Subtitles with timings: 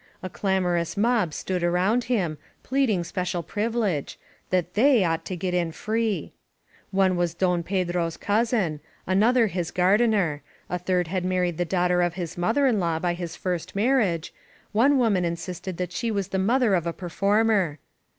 [0.23, 4.17] A clamorous mob stood around him, pleading special privilege—
[4.51, 6.33] ^that they ought to get in free.
[6.89, 10.41] One was Don Pedro's cousin; another his gardener;
[10.71, 14.33] a third had married the daughter of his mother in law by his first marriage;
[14.71, 17.77] one woman insisted that she was the mother of a performer.